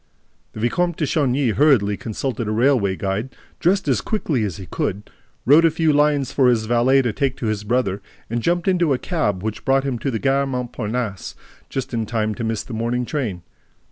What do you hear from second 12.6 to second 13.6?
the morning train.